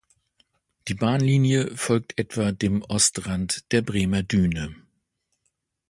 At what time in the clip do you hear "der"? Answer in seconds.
3.71-3.83